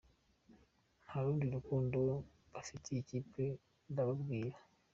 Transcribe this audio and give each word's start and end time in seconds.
Nta 1.05 1.17
rundi 1.23 1.45
rukundo 1.55 1.99
bafitiye 2.53 2.99
ikipe 3.01 3.43
ndakubwiza. 3.91 4.63